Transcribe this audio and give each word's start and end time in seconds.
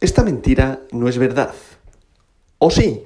Esta 0.00 0.22
mentira 0.22 0.86
no 0.92 1.08
es 1.08 1.18
verdad. 1.18 1.52
¿O 2.58 2.70
sí? 2.70 3.02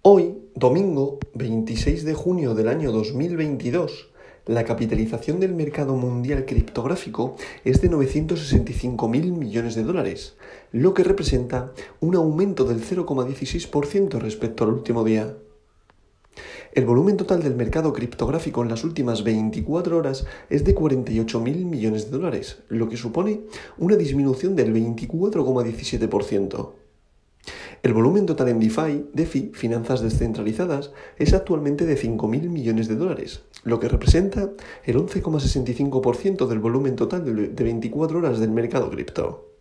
Hoy, 0.00 0.38
domingo 0.54 1.18
26 1.34 2.06
de 2.06 2.14
junio 2.14 2.54
del 2.54 2.68
año 2.68 2.92
2022, 2.92 4.08
la 4.46 4.64
capitalización 4.64 5.38
del 5.38 5.52
mercado 5.52 5.94
mundial 5.94 6.46
criptográfico 6.46 7.36
es 7.66 7.82
de 7.82 7.90
965 7.90 9.06
mil 9.06 9.32
millones 9.32 9.74
de 9.74 9.82
dólares, 9.82 10.34
lo 10.72 10.94
que 10.94 11.04
representa 11.04 11.74
un 12.00 12.14
aumento 12.16 12.64
del 12.64 12.82
0,16% 12.82 14.18
respecto 14.18 14.64
al 14.64 14.70
último 14.70 15.04
día. 15.04 15.36
El 16.72 16.86
volumen 16.86 17.18
total 17.18 17.42
del 17.42 17.54
mercado 17.54 17.92
criptográfico 17.92 18.62
en 18.62 18.70
las 18.70 18.82
últimas 18.82 19.24
24 19.24 19.94
horas 19.94 20.24
es 20.48 20.64
de 20.64 20.74
48.000 20.74 21.66
millones 21.66 22.10
de 22.10 22.16
dólares, 22.16 22.62
lo 22.68 22.88
que 22.88 22.96
supone 22.96 23.42
una 23.76 23.96
disminución 23.96 24.56
del 24.56 24.72
24,17%. 24.72 26.70
El 27.82 27.92
volumen 27.92 28.24
total 28.24 28.48
en 28.48 28.58
DeFi, 28.58 29.04
DeFi, 29.12 29.50
finanzas 29.52 30.00
descentralizadas, 30.00 30.92
es 31.18 31.34
actualmente 31.34 31.84
de 31.84 31.98
5.000 31.98 32.48
millones 32.48 32.88
de 32.88 32.96
dólares, 32.96 33.42
lo 33.64 33.78
que 33.78 33.88
representa 33.88 34.48
el 34.84 34.96
11,65% 34.96 36.46
del 36.46 36.58
volumen 36.58 36.96
total 36.96 37.54
de 37.54 37.64
24 37.64 38.18
horas 38.18 38.40
del 38.40 38.50
mercado 38.50 38.88
cripto. 38.88 39.51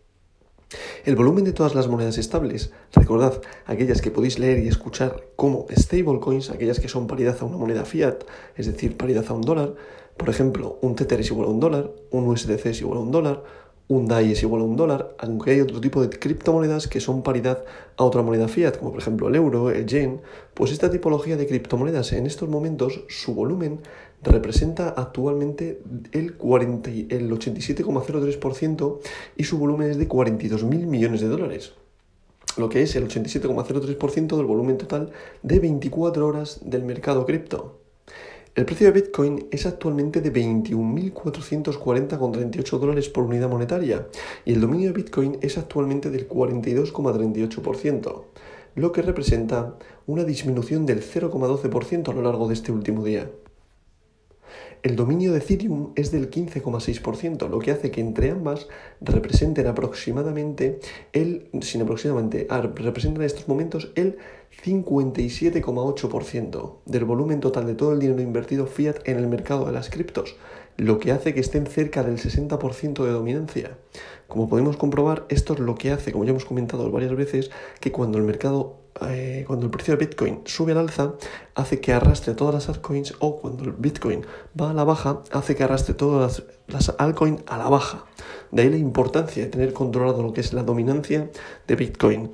El 1.03 1.15
volumen 1.15 1.43
de 1.45 1.51
todas 1.51 1.73
las 1.73 1.87
monedas 1.87 2.19
estables, 2.19 2.71
recordad, 2.93 3.41
aquellas 3.65 4.01
que 4.01 4.11
podéis 4.11 4.37
leer 4.37 4.59
y 4.59 4.67
escuchar 4.67 5.23
como 5.35 5.65
stablecoins, 5.75 6.51
aquellas 6.51 6.79
que 6.79 6.89
son 6.89 7.07
paridad 7.07 7.35
a 7.41 7.45
una 7.45 7.57
moneda 7.57 7.85
fiat, 7.85 8.23
es 8.55 8.67
decir, 8.67 8.97
paridad 8.97 9.25
a 9.29 9.33
un 9.33 9.41
dólar, 9.41 9.73
por 10.15 10.29
ejemplo, 10.29 10.77
un 10.83 10.95
Tether 10.95 11.21
es 11.21 11.31
igual 11.31 11.47
a 11.47 11.51
un 11.51 11.59
dólar, 11.59 11.91
un 12.11 12.27
USDC 12.27 12.67
es 12.67 12.81
igual 12.81 12.99
a 12.99 13.01
un 13.01 13.09
dólar, 13.09 13.43
un 13.91 14.07
DAI 14.07 14.31
es 14.31 14.43
igual 14.43 14.61
a 14.61 14.65
un 14.65 14.77
dólar, 14.77 15.15
aunque 15.17 15.51
hay 15.51 15.59
otro 15.59 15.81
tipo 15.81 16.01
de 16.01 16.09
criptomonedas 16.09 16.87
que 16.87 17.01
son 17.01 17.23
paridad 17.23 17.65
a 17.97 18.05
otra 18.05 18.21
moneda 18.21 18.47
fiat, 18.47 18.77
como 18.77 18.91
por 18.91 19.01
ejemplo 19.01 19.27
el 19.27 19.35
euro, 19.35 19.69
el 19.69 19.85
yen, 19.85 20.21
pues 20.53 20.71
esta 20.71 20.89
tipología 20.89 21.35
de 21.35 21.45
criptomonedas 21.45 22.13
en 22.13 22.25
estos 22.25 22.47
momentos, 22.47 23.03
su 23.09 23.35
volumen 23.35 23.81
representa 24.23 24.89
actualmente 24.89 25.81
el, 26.13 26.37
40, 26.37 26.89
el 26.89 27.29
87,03% 27.31 28.99
y 29.35 29.43
su 29.43 29.57
volumen 29.57 29.91
es 29.91 29.97
de 29.97 30.07
42.000 30.07 30.63
millones 30.85 31.19
de 31.19 31.27
dólares 31.27 31.73
lo 32.57 32.67
que 32.67 32.81
es 32.81 32.95
el 32.97 33.07
87,03% 33.07 34.35
del 34.35 34.45
volumen 34.45 34.77
total 34.77 35.11
de 35.41 35.59
24 35.59 36.27
horas 36.27 36.59
del 36.63 36.83
mercado 36.83 37.25
cripto. 37.25 37.80
El 38.53 38.65
precio 38.65 38.87
de 38.87 38.99
Bitcoin 38.99 39.47
es 39.49 39.65
actualmente 39.65 40.19
de 40.19 40.33
21.440,38 40.33 42.79
dólares 42.79 43.07
por 43.07 43.23
unidad 43.23 43.49
monetaria 43.49 44.09
y 44.43 44.51
el 44.51 44.59
dominio 44.59 44.87
de 44.87 44.93
Bitcoin 44.93 45.37
es 45.41 45.57
actualmente 45.57 46.09
del 46.09 46.27
42,38%, 46.27 48.23
lo 48.75 48.91
que 48.91 49.03
representa 49.03 49.77
una 50.05 50.25
disminución 50.25 50.85
del 50.85 51.01
0,12% 51.01 52.09
a 52.09 52.13
lo 52.13 52.23
largo 52.23 52.49
de 52.49 52.55
este 52.55 52.73
último 52.73 53.05
día. 53.05 53.31
El 54.83 54.95
dominio 54.95 55.31
de 55.31 55.37
Ethereum 55.37 55.91
es 55.95 56.11
del 56.11 56.31
15,6%, 56.31 57.47
lo 57.49 57.59
que 57.59 57.69
hace 57.69 57.91
que 57.91 58.01
entre 58.01 58.31
ambas 58.31 58.67
representen 58.99 59.67
aproximadamente 59.67 60.79
el, 61.13 61.51
sin 61.61 61.83
aproximadamente, 61.83 62.47
en 62.49 63.21
estos 63.21 63.47
momentos 63.47 63.91
el 63.93 64.17
57,8% 64.63 66.77
del 66.85 67.05
volumen 67.05 67.41
total 67.41 67.67
de 67.67 67.75
todo 67.75 67.93
el 67.93 67.99
dinero 67.99 68.23
invertido 68.23 68.65
fiat 68.65 69.07
en 69.07 69.17
el 69.17 69.27
mercado 69.27 69.65
de 69.65 69.71
las 69.71 69.91
criptos, 69.91 70.35
lo 70.81 70.97
que 70.97 71.11
hace 71.11 71.35
que 71.35 71.39
estén 71.39 71.67
cerca 71.67 72.01
del 72.01 72.17
60% 72.17 73.05
de 73.05 73.11
dominancia. 73.11 73.77
Como 74.27 74.49
podemos 74.49 74.77
comprobar, 74.77 75.27
esto 75.29 75.53
es 75.53 75.59
lo 75.59 75.75
que 75.75 75.91
hace, 75.91 76.11
como 76.11 76.23
ya 76.23 76.31
hemos 76.31 76.45
comentado 76.45 76.89
varias 76.89 77.15
veces, 77.15 77.51
que 77.79 77.91
cuando 77.91 78.17
el 78.17 78.23
mercado 78.23 78.77
eh, 79.07 79.43
cuando 79.45 79.67
el 79.67 79.71
precio 79.71 79.95
de 79.95 80.03
Bitcoin 80.03 80.41
sube 80.45 80.71
al 80.71 80.79
alza, 80.79 81.13
hace 81.53 81.79
que 81.79 81.93
arrastre 81.93 82.33
todas 82.33 82.55
las 82.55 82.67
altcoins 82.67 83.13
o 83.19 83.39
cuando 83.39 83.63
el 83.63 83.73
Bitcoin 83.73 84.25
va 84.59 84.71
a 84.71 84.73
la 84.73 84.83
baja, 84.83 85.21
hace 85.31 85.55
que 85.55 85.63
arrastre 85.63 85.93
todas 85.93 86.43
las, 86.67 86.87
las 86.87 86.95
altcoins 86.97 87.43
a 87.45 87.59
la 87.59 87.69
baja. 87.69 88.05
De 88.49 88.63
ahí 88.63 88.69
la 88.71 88.77
importancia 88.77 89.43
de 89.43 89.49
tener 89.49 89.73
controlado 89.73 90.23
lo 90.23 90.33
que 90.33 90.41
es 90.41 90.51
la 90.51 90.63
dominancia 90.63 91.29
de 91.67 91.75
Bitcoin. 91.75 92.31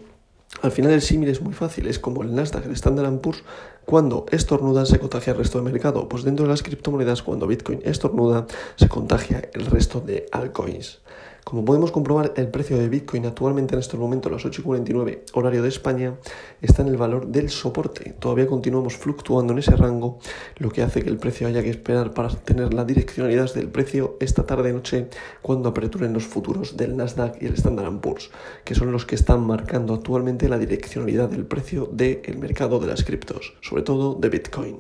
Al 0.62 0.72
final 0.72 0.92
el 0.92 1.02
símil 1.02 1.30
es 1.30 1.42
muy 1.42 1.54
fácil, 1.54 1.88
es 1.88 2.00
como 2.00 2.24
el 2.24 2.34
Nasdaq, 2.34 2.66
el 2.66 2.72
Standard 2.72 3.20
Poor's, 3.20 3.44
cuando 3.86 4.26
estornuda 4.32 4.86
se 4.86 5.00
contagia 5.00 5.34
el 5.34 5.38
resto 5.38 5.62
del 5.62 5.72
mercado. 5.72 6.10
Pues 6.10 6.24
dentro 6.24 6.46
de 6.46 6.50
las 6.50 6.64
criptomonedas, 6.64 7.22
cuando 7.22 7.48
Bitcoin 7.48 7.82
estornuda, 7.84 8.48
se 8.76 8.90
contagia 8.90 9.50
el 9.54 9.66
resto 9.68 10.02
de 10.02 10.26
altcoins. 10.32 11.00
Como 11.48 11.64
podemos 11.64 11.94
comprobar, 11.94 12.34
el 12.36 12.50
precio 12.50 12.78
de 12.78 12.90
Bitcoin 12.90 13.26
actualmente 13.26 13.74
en 13.74 13.80
estos 13.80 13.98
momentos, 13.98 14.30
las 14.30 14.44
8.49 14.44 15.22
horario 15.32 15.64
de 15.64 15.70
España, 15.70 16.18
está 16.62 16.82
en 16.82 16.90
el 16.90 16.98
valor 16.98 17.28
del 17.28 17.50
soporte. 17.50 18.14
Todavía 18.20 18.48
continuamos 18.48 18.98
fluctuando 18.98 19.54
en 19.54 19.60
ese 19.60 19.74
rango, 19.78 20.20
lo 20.58 20.70
que 20.70 20.82
hace 20.82 21.02
que 21.02 21.10
el 21.10 21.16
precio 21.16 21.48
haya 21.48 21.64
que 21.64 21.70
esperar 21.70 22.14
para 22.14 22.28
tener 22.28 22.74
la 22.74 22.84
direccionalidad 22.84 23.54
del 23.54 23.70
precio 23.70 24.18
esta 24.20 24.46
tarde-noche 24.46 25.08
cuando 25.42 25.70
aperturen 25.70 26.12
los 26.12 26.26
futuros 26.26 26.76
del 26.76 26.98
Nasdaq 26.98 27.42
y 27.42 27.46
el 27.46 27.54
Standard 27.54 27.98
Poor's, 28.02 28.30
que 28.66 28.76
son 28.76 28.92
los 28.92 29.06
que 29.06 29.16
están 29.16 29.48
marcando 29.48 29.94
actualmente 29.94 30.50
la 30.50 30.58
direccionalidad 30.58 31.30
del 31.30 31.46
precio 31.46 31.86
del 31.90 32.40
mercado 32.40 32.78
de 32.82 32.88
las 32.88 33.06
criptos, 33.06 33.54
sobre 33.62 33.84
todo 33.84 34.16
de 34.16 34.28
Bitcoin. 34.28 34.80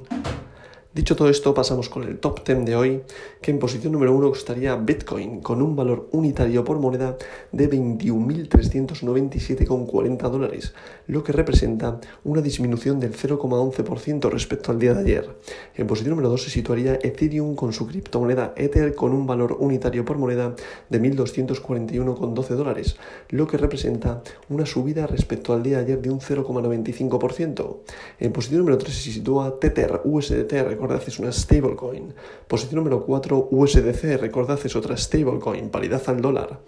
Dicho 0.98 1.16
todo 1.16 1.30
esto, 1.30 1.54
pasamos 1.54 1.88
con 1.90 2.04
el 2.06 2.18
top 2.18 2.44
10 2.44 2.66
de 2.66 2.76
hoy, 2.76 3.04
que 3.40 3.52
en 3.52 3.60
posición 3.60 3.94
número 3.94 4.16
1 4.16 4.34
estaría 4.34 4.76
Bitcoin, 4.76 5.42
con 5.42 5.62
un 5.62 5.76
valor 5.76 6.10
unitario 6.12 6.64
por 6.64 6.80
moneda 6.80 7.16
de 7.52 7.70
21.397,40 7.70 10.32
dólares, 10.32 10.74
lo 11.06 11.24
que 11.24 11.34
representa 11.34 12.02
una 12.24 12.42
disminución 12.42 13.00
del 13.00 13.14
0,11% 13.14 14.32
respecto 14.32 14.72
al 14.72 14.80
día 14.80 14.96
de 14.96 15.02
ayer. 15.02 15.38
En 15.76 15.86
posición 15.86 16.16
número 16.16 16.30
2 16.30 16.46
se 16.46 16.50
situaría 16.50 16.96
Ethereum 16.96 17.56
con 17.56 17.74
su 17.74 17.86
criptomoneda 17.86 18.56
Ether 18.58 18.96
con 18.96 19.14
un 19.14 19.28
valor 19.28 19.56
unitario 19.60 20.04
por 20.04 20.18
moneda 20.18 20.56
de 20.90 21.00
1.241,12 21.00 22.56
dólares, 22.56 22.98
lo 23.30 23.46
que 23.46 23.58
representa 23.58 24.24
una 24.50 24.66
subida 24.66 25.06
respecto 25.06 25.54
al 25.54 25.62
día 25.62 25.78
de 25.78 25.84
ayer 25.84 26.02
de 26.02 26.10
un 26.10 26.22
0,95%. 26.22 27.82
En 28.20 28.34
posición 28.34 28.62
número 28.62 28.80
3 28.80 28.92
se 28.92 29.12
sitúa 29.12 29.60
Tether 29.60 30.02
USDT, 30.04 30.87
recordad 30.88 31.08
es 31.08 31.20
una 31.20 31.32
stablecoin. 31.34 32.14
Posición 32.48 32.76
número 32.78 33.06
4, 33.06 33.50
USDC, 33.52 34.18
recordad 34.22 34.60
es 34.64 34.76
otra 34.76 34.96
stablecoin, 34.96 35.70
paridad 35.70 36.02
al 36.08 36.22
dólar. 36.22 36.62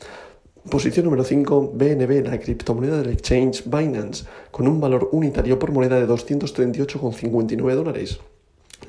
Posición 0.69 1.05
número 1.05 1.23
5, 1.23 1.71
BNB, 1.73 2.25
la 2.25 2.37
criptomoneda 2.37 2.97
del 2.97 3.13
exchange 3.13 3.63
Binance, 3.65 4.25
con 4.51 4.67
un 4.67 4.81
valor 4.81 5.07
unitario 5.13 5.57
por 5.57 5.71
moneda 5.71 5.97
de 5.97 6.07
238,59 6.07 7.75
dólares 7.75 8.19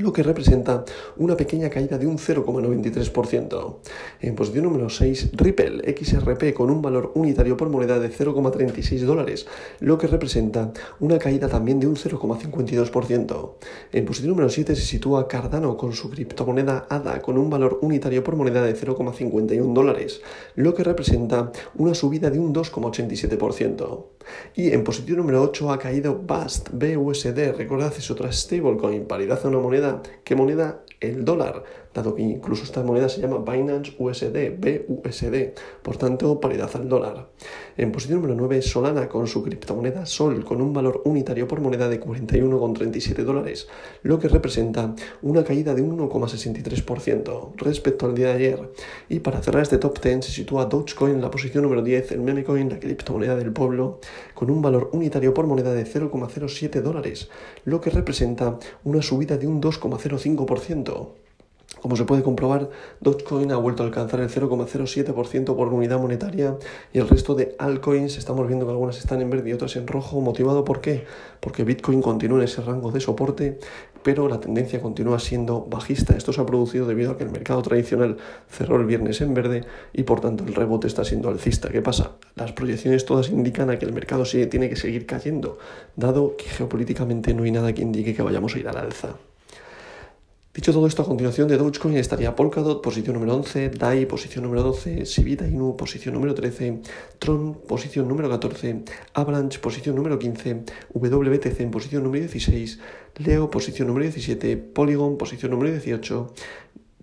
lo 0.01 0.13
que 0.13 0.23
representa 0.23 0.85
una 1.17 1.37
pequeña 1.37 1.69
caída 1.69 1.99
de 1.99 2.07
un 2.07 2.19
0,93%. 2.19 3.77
En 4.21 4.35
posición 4.35 4.65
número 4.65 4.89
6, 4.89 5.31
Ripple 5.35 5.95
XRP 5.95 6.55
con 6.55 6.71
un 6.71 6.83
valor 6.83 7.13
unitario 7.15 7.57
por 7.57 7.69
moneda 7.69 7.99
de 7.99 8.11
0,36 8.11 9.01
dólares, 9.01 9.47
lo 9.81 9.99
que 9.99 10.07
representa 10.07 10.73
una 11.01 11.19
caída 11.19 11.49
también 11.49 11.81
de 11.81 11.87
un 11.87 11.97
0,52%. 11.97 13.53
En 13.93 14.05
posición 14.07 14.31
número 14.31 14.49
7 14.49 14.75
se 14.75 14.83
sitúa 14.83 15.29
Cardano 15.29 15.77
con 15.77 15.93
su 15.93 16.11
criptomoneda 16.11 16.87
ADA 16.89 17.21
con 17.21 17.37
un 17.39 17.51
valor 17.51 17.79
unitario 17.83 18.25
por 18.25 18.37
moneda 18.37 18.63
de 18.63 18.75
0,51 18.75 19.73
dólares, 19.73 20.21
lo 20.55 20.75
que 20.75 20.85
representa 20.85 21.53
una 21.77 21.95
subida 21.95 22.31
de 22.31 22.39
un 22.39 22.55
2,87%. 22.55 24.05
Y 24.55 24.73
en 24.73 24.85
posición 24.85 25.19
número 25.19 25.43
8 25.43 25.73
ha 25.73 25.79
caído 25.79 26.15
BUSD, 26.15 26.97
BUSD, 26.97 27.57
recordad 27.57 27.93
es 27.97 28.11
otra 28.11 28.33
stablecoin, 28.33 29.07
paridad 29.07 29.41
a 29.45 29.49
una 29.49 29.59
moneda. 29.59 30.03
¿Qué 30.25 30.35
moneda? 30.35 30.85
El 31.01 31.25
dólar, 31.25 31.65
dado 31.93 32.15
que 32.15 32.23
incluso 32.23 32.63
esta 32.63 32.83
moneda 32.83 33.09
se 33.09 33.21
llama 33.21 33.39
Binance 33.39 33.95
USD, 33.99 34.59
BUSD, 34.59 35.55
por 35.83 35.97
tanto, 35.97 36.39
paridad 36.39 36.71
al 36.75 36.89
dólar. 36.89 37.31
En 37.77 37.91
posición 37.91 38.21
número 38.21 38.37
9, 38.37 38.63
Solana 38.63 39.09
con 39.09 39.27
su 39.27 39.43
criptomoneda 39.43 40.07
Sol, 40.07 40.45
con 40.45 40.61
un 40.61 40.73
valor 40.73 41.03
unitario 41.05 41.49
por 41.49 41.61
moneda 41.61 41.89
de 41.89 42.01
41,37 42.01 43.25
dólares, 43.25 43.69
lo 44.03 44.19
que 44.19 44.29
representa 44.29 44.95
una 45.23 45.43
caída 45.45 45.75
de 45.75 45.83
1,63% 45.83 47.53
respecto 47.57 48.07
al 48.07 48.15
día 48.15 48.29
de 48.29 48.33
ayer. 48.35 48.73
Y 49.09 49.21
para 49.21 49.43
cerrar 49.43 49.63
este 49.63 49.79
top 49.79 50.01
10 50.01 50.27
se 50.27 50.33
sitúa 50.33 50.67
Dogecoin 50.67 51.15
en 51.15 51.23
la 51.23 51.31
posición 51.31 51.65
número 51.65 51.83
10, 51.83 52.13
el 52.13 52.21
memecoin, 52.21 52.69
la 52.69 52.79
criptomoneda 52.79 53.37
del 53.37 53.53
pueblo, 53.53 53.99
con 54.35 54.51
un 54.51 54.63
valor 54.63 54.91
unitario 54.93 55.35
por 55.35 55.47
moneda 55.47 55.73
de 55.73 55.85
0,07 55.85 56.83
dólares, 56.83 57.31
lo 57.65 57.81
que 57.81 57.91
representa 57.91 58.59
una 58.85 59.03
subida 59.03 59.37
de 59.37 59.47
un 59.47 59.61
2,05%. 59.61 61.30
Como 61.81 61.97
se 61.97 62.05
puede 62.05 62.23
comprobar, 62.23 62.69
Dogecoin 63.01 63.53
ha 63.53 63.57
vuelto 63.57 63.83
a 63.83 63.87
alcanzar 63.87 64.21
el 64.21 64.29
0,07% 64.29 65.57
por 65.57 65.73
unidad 65.73 65.99
monetaria 65.99 66.59
y 66.93 66.99
el 66.99 67.09
resto 67.09 67.35
de 67.35 67.55
altcoins 67.59 68.19
estamos 68.19 68.47
viendo 68.47 68.67
que 68.67 68.73
algunas 68.73 68.99
están 68.99 69.23
en 69.23 69.31
verde 69.31 69.49
y 69.49 69.53
otras 69.55 69.77
en 69.77 69.87
rojo. 69.87 70.21
¿Motivado 70.21 70.63
por 70.65 70.83
qué? 70.83 71.05
Porque 71.41 71.65
Bitcoin 71.65 72.03
continúa 72.03 72.39
en 72.39 72.45
ese 72.45 72.61
rango 72.61 72.93
de 72.93 73.01
soporte, 73.01 73.59
pero 74.03 74.29
la 74.29 74.41
tendencia 74.41 74.83
continúa 74.83 75.19
siendo 75.19 75.65
bajista. 75.65 76.15
Esto 76.15 76.35
se 76.35 76.43
ha 76.43 76.47
producido 76.47 76.87
debido 76.87 77.13
a 77.13 77.17
que 77.17 77.25
el 77.25 77.31
mercado 77.31 77.63
tradicional 77.63 78.19
cerró 78.51 78.77
el 78.77 78.85
viernes 78.85 79.23
en 79.23 79.33
verde 79.33 79.65
y 79.95 80.03
por 80.03 80.21
tanto 80.21 80.45
el 80.45 80.55
rebote 80.55 80.87
está 80.87 81.05
siendo 81.05 81.31
alcista. 81.31 81.71
¿Qué 81.71 81.81
pasa? 81.81 82.17
Las 82.35 82.53
proyecciones 82.53 83.07
todas 83.07 83.31
indican 83.31 83.71
a 83.71 83.79
que 83.79 83.87
el 83.87 83.95
mercado 83.95 84.25
tiene 84.25 84.69
que 84.69 84.77
seguir 84.77 85.07
cayendo, 85.07 85.57
dado 85.97 86.37
que 86.37 86.45
geopolíticamente 86.45 87.33
no 87.33 87.45
hay 87.45 87.53
nada 87.53 87.73
que 87.73 87.81
indique 87.81 88.15
que 88.15 88.23
vayamos 88.23 88.55
a 88.55 88.59
ir 88.59 88.69
al 88.69 88.77
alza. 88.77 89.17
Dicho 90.53 90.73
todo 90.73 90.89
esto, 90.89 91.03
a 91.03 91.07
continuación 91.07 91.47
de 91.47 91.57
Dogecoin 91.57 91.97
estaría 91.97 92.35
Polkadot, 92.35 92.83
posición 92.83 93.15
número 93.15 93.37
11, 93.37 93.71
DAI, 93.71 94.07
posición 94.07 94.43
número 94.43 94.65
12, 94.65 95.07
Sivita 95.07 95.47
Inu, 95.47 95.77
posición 95.77 96.15
número 96.15 96.35
13, 96.35 96.83
Tron, 97.21 97.55
posición 97.69 98.09
número 98.09 98.29
14, 98.29 98.83
Avalanche, 99.15 99.61
posición 99.61 99.95
número 99.95 100.19
15, 100.19 100.65
WTC 100.93 101.61
en 101.61 101.71
posición 101.71 102.03
número 102.03 102.27
16, 102.27 102.81
Leo, 103.19 103.49
posición 103.49 103.87
número 103.87 104.07
17, 104.07 104.57
Polygon, 104.57 105.19
posición 105.19 105.53
número 105.53 105.71
18, 105.71 106.35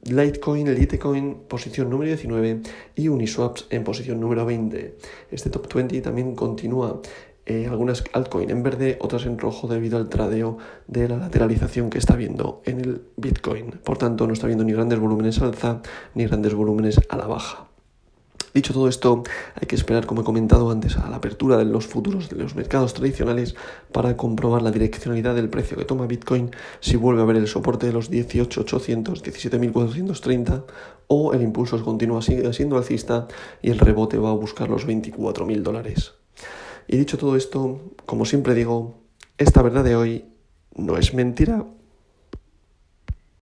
Litecoin, 0.04 0.74
Litecoin, 0.74 1.36
posición 1.48 1.90
número 1.90 2.10
19 2.10 2.62
y 2.96 3.08
Uniswaps 3.08 3.68
en 3.70 3.84
posición 3.84 4.20
número 4.20 4.46
20. 4.46 4.96
Este 5.32 5.50
top 5.50 5.74
20 5.74 6.02
también 6.02 6.36
continúa 6.36 7.02
eh, 7.48 7.68
algunas 7.68 8.04
altcoins 8.12 8.52
en 8.52 8.62
verde, 8.62 8.98
otras 9.00 9.26
en 9.26 9.40
rojo 9.40 9.68
debido 9.68 9.98
al 9.98 10.10
tradeo 10.10 10.58
de 10.88 11.08
la 11.08 11.16
lateralización 11.16 11.90
que 11.90 11.98
está 11.98 12.18
viendo 12.18 12.62
en 12.66 12.82
el 12.82 13.02
Bitcoin. 13.16 13.72
Por 13.84 13.98
tanto, 13.98 14.28
no 14.28 14.34
está 14.34 14.48
viendo 14.48 14.66
ni 14.66 14.74
grandes 14.74 15.00
volúmenes 15.00 15.42
alza 15.42 15.82
ni 16.14 16.26
grandes 16.26 16.54
volúmenes 16.54 17.00
a 17.08 17.16
la 17.16 17.26
baja. 17.26 17.68
Dicho 18.54 18.74
todo 18.74 18.90
esto, 18.90 19.24
hay 19.56 19.68
que 19.68 19.76
esperar, 19.76 20.06
como 20.06 20.22
he 20.22 20.24
comentado 20.26 20.72
antes, 20.72 20.98
a 20.98 21.10
la 21.10 21.18
apertura 21.18 21.58
de 21.58 21.66
los 21.66 21.88
futuros 21.88 22.28
de 22.28 22.36
los 22.36 22.56
mercados 22.56 22.94
tradicionales 22.94 23.56
para 23.94 24.18
comprobar 24.18 24.62
la 24.62 24.72
direccionalidad 24.72 25.36
del 25.36 25.48
precio 25.50 25.78
que 25.78 25.86
toma 25.86 26.08
Bitcoin 26.08 26.52
si 26.80 26.98
vuelve 26.98 27.22
a 27.22 27.26
ver 27.26 27.38
el 27.38 27.48
soporte 27.48 27.86
de 27.86 27.94
los 27.94 28.12
18.800, 28.12 29.22
17.430 29.22 30.64
o 31.08 31.34
el 31.34 31.44
impulso 31.44 31.82
continúa 31.84 32.22
siendo 32.22 32.78
alcista 32.78 33.28
y 33.62 33.70
el 33.70 33.80
rebote 33.80 34.18
va 34.18 34.32
a 34.32 34.34
buscar 34.34 34.70
los 34.70 34.86
24.000 34.86 35.62
dólares. 35.62 36.14
Y 36.88 36.98
dicho 36.98 37.18
todo 37.18 37.36
esto, 37.36 37.94
como 38.06 38.26
siempre 38.26 38.54
digo, 38.54 38.96
esta 39.38 39.62
verdad 39.62 39.84
de 39.84 39.96
hoy 39.96 40.26
no 40.76 40.98
es 40.98 41.14
mentira, 41.14 41.66